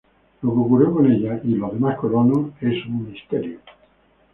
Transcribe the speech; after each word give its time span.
Lo 0.41 0.49
que 0.51 0.57
ocurrió 0.57 0.91
con 0.91 1.11
ella 1.11 1.39
y 1.43 1.49
los 1.53 1.73
demás 1.73 1.95
colonos 1.97 2.53
es 2.59 2.83
un 2.87 3.07
misterio. 3.11 3.59